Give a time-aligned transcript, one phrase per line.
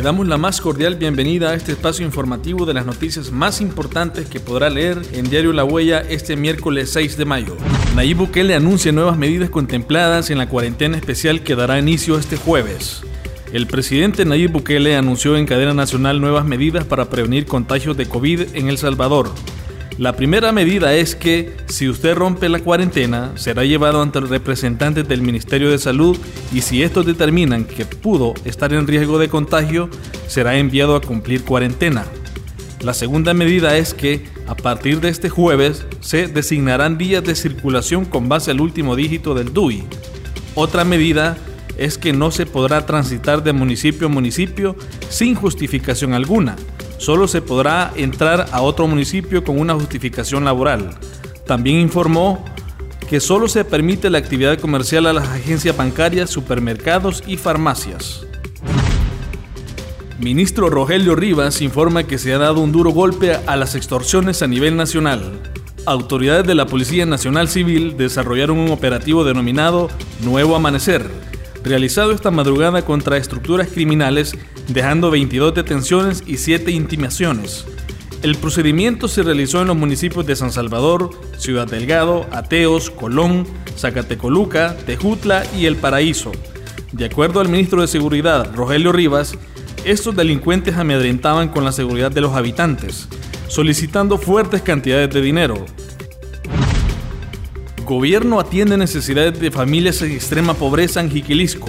[0.00, 4.30] Le damos la más cordial bienvenida a este espacio informativo de las noticias más importantes
[4.30, 7.54] que podrá leer en Diario La Huella este miércoles 6 de mayo.
[7.94, 13.02] Nayib Bukele anuncia nuevas medidas contempladas en la cuarentena especial que dará inicio este jueves.
[13.52, 18.56] El presidente Nayib Bukele anunció en cadena nacional nuevas medidas para prevenir contagios de COVID
[18.56, 19.30] en El Salvador.
[20.00, 25.06] La primera medida es que si usted rompe la cuarentena, será llevado ante los representantes
[25.06, 26.16] del Ministerio de Salud
[26.54, 29.90] y si estos determinan que pudo estar en riesgo de contagio,
[30.26, 32.06] será enviado a cumplir cuarentena.
[32.80, 38.06] La segunda medida es que a partir de este jueves se designarán días de circulación
[38.06, 39.84] con base al último dígito del DUI.
[40.54, 41.36] Otra medida
[41.76, 44.76] es que no se podrá transitar de municipio a municipio
[45.10, 46.56] sin justificación alguna
[47.00, 50.90] solo se podrá entrar a otro municipio con una justificación laboral.
[51.46, 52.44] También informó
[53.08, 58.26] que solo se permite la actividad comercial a las agencias bancarias, supermercados y farmacias.
[60.18, 64.46] Ministro Rogelio Rivas informa que se ha dado un duro golpe a las extorsiones a
[64.46, 65.40] nivel nacional.
[65.86, 69.88] Autoridades de la Policía Nacional Civil desarrollaron un operativo denominado
[70.22, 71.10] Nuevo Amanecer,
[71.62, 74.34] realizado esta madrugada contra estructuras criminales,
[74.68, 77.66] dejando 22 detenciones y 7 intimaciones.
[78.22, 83.46] El procedimiento se realizó en los municipios de San Salvador, Ciudad Delgado, Ateos, Colón,
[83.78, 86.30] Zacatecoluca, Tejutla y El Paraíso.
[86.92, 89.38] De acuerdo al ministro de Seguridad, Rogelio Rivas,
[89.84, 93.08] estos delincuentes amedrentaban con la seguridad de los habitantes,
[93.48, 95.64] solicitando fuertes cantidades de dinero,
[97.90, 101.66] Gobierno atiende necesidades de familias en extrema pobreza en Jiquilisco.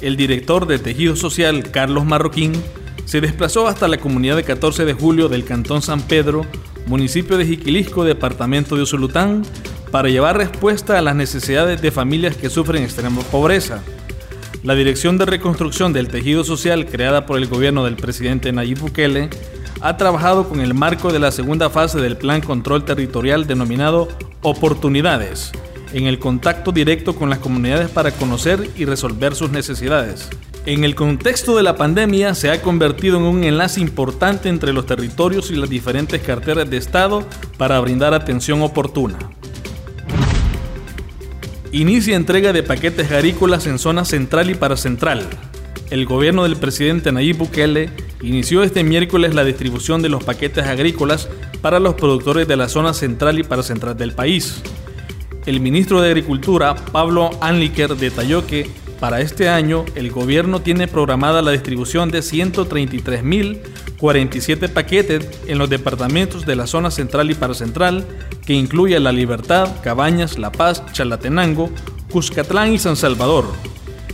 [0.00, 2.52] El director de Tejido Social, Carlos Marroquín,
[3.04, 6.46] se desplazó hasta la comunidad de 14 de julio del Cantón San Pedro,
[6.86, 9.42] municipio de Jiquilisco, departamento de Usulután,
[9.90, 13.82] para llevar respuesta a las necesidades de familias que sufren extrema pobreza.
[14.62, 19.30] La Dirección de Reconstrucción del Tejido Social, creada por el gobierno del presidente Nayib Bukele,
[19.80, 24.08] ha trabajado con el marco de la segunda fase del Plan Control Territorial denominado
[24.42, 25.52] Oportunidades,
[25.92, 30.28] en el contacto directo con las comunidades para conocer y resolver sus necesidades.
[30.64, 34.86] En el contexto de la pandemia se ha convertido en un enlace importante entre los
[34.86, 37.24] territorios y las diferentes carteras de Estado
[37.56, 39.18] para brindar atención oportuna.
[41.70, 45.22] Inicia entrega de paquetes agrícolas en zona central y paracentral.
[45.90, 47.90] El gobierno del presidente Nayib Bukele
[48.22, 51.28] inició este miércoles la distribución de los paquetes agrícolas
[51.60, 54.62] para los productores de la zona central y paracentral del país.
[55.46, 58.68] El ministro de Agricultura, Pablo Anliker, detalló que
[58.98, 66.46] para este año el gobierno tiene programada la distribución de 133.047 paquetes en los departamentos
[66.46, 68.06] de la zona central y paracentral,
[68.44, 71.70] que incluye La Libertad, Cabañas, La Paz, Chalatenango,
[72.10, 73.44] Cuscatlán y San Salvador.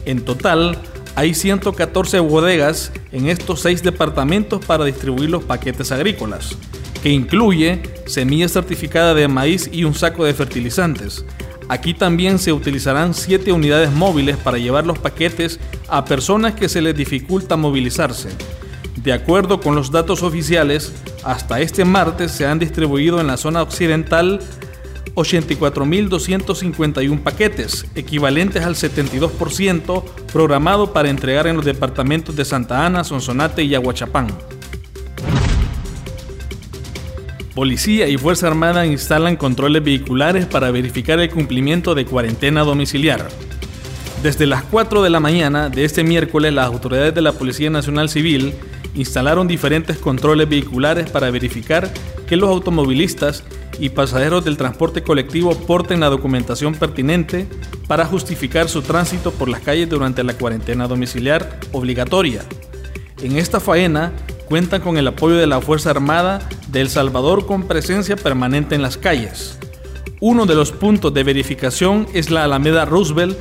[0.05, 0.77] En total,
[1.15, 6.57] hay 114 bodegas en estos seis departamentos para distribuir los paquetes agrícolas
[7.03, 11.25] que incluye semilla certificada de maíz y un saco de fertilizantes.
[11.69, 15.59] Aquí también se utilizarán siete unidades móviles para llevar los paquetes
[15.89, 18.29] a personas que se les dificulta movilizarse.
[18.97, 20.93] De acuerdo con los datos oficiales,
[21.25, 24.39] hasta este martes se han distribuido en la zona occidental
[25.15, 30.03] 84.251 paquetes, equivalentes al 72%
[30.33, 34.29] programado para entregar en los departamentos de Santa Ana, Sonsonate y Aguachapán.
[37.55, 43.29] Policía y Fuerza Armada instalan controles vehiculares para verificar el cumplimiento de cuarentena domiciliar.
[44.23, 48.09] Desde las 4 de la mañana de este miércoles, las autoridades de la Policía Nacional
[48.09, 48.55] Civil
[48.95, 51.93] instalaron diferentes controles vehiculares para verificar
[52.27, 53.45] que los automovilistas
[53.79, 57.47] y pasajeros del transporte colectivo porten la documentación pertinente
[57.87, 62.43] para justificar su tránsito por las calles durante la cuarentena domiciliar obligatoria.
[63.23, 64.13] En esta faena
[64.47, 68.83] cuentan con el apoyo de la Fuerza Armada de El Salvador con presencia permanente en
[68.83, 69.59] las calles.
[70.21, 73.37] Uno de los puntos de verificación es la Alameda Roosevelt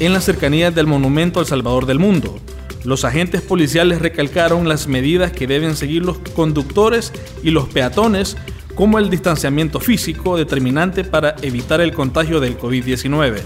[0.00, 2.38] en las cercanías del Monumento al Salvador del Mundo.
[2.84, 7.12] Los agentes policiales recalcaron las medidas que deben seguir los conductores
[7.42, 8.36] y los peatones,
[8.80, 13.42] como el distanciamiento físico determinante para evitar el contagio del COVID-19.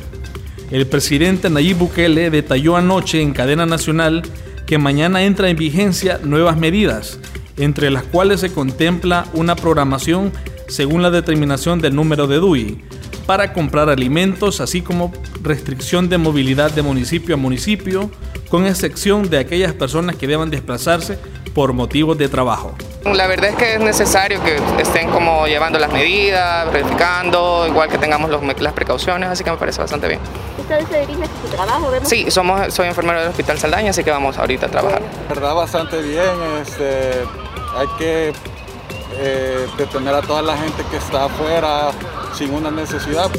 [0.70, 4.22] El presidente Nayib Bukele detalló anoche en cadena nacional
[4.64, 7.18] que mañana entra en vigencia nuevas medidas,
[7.56, 10.30] entre las cuales se contempla una programación
[10.68, 12.84] según la determinación del número de DUI
[13.26, 18.08] para comprar alimentos, así como restricción de movilidad de municipio a municipio,
[18.48, 21.18] con excepción de aquellas personas que deban desplazarse
[21.54, 22.76] por motivos de trabajo.
[23.12, 27.98] La verdad es que es necesario que estén como llevando las medidas, verificando, igual que
[27.98, 30.20] tengamos las precauciones, así que me parece bastante bien.
[30.58, 31.90] ¿Usted se dirige a su trabajo?
[32.04, 35.02] Sí, somos, soy enfermero del Hospital Saldaña, así que vamos ahorita a trabajar.
[35.28, 36.24] La verdad, bastante bien.
[36.62, 37.24] Este,
[37.76, 38.32] hay que
[39.16, 41.90] eh, detener a toda la gente que está afuera
[42.32, 43.30] sin una necesidad.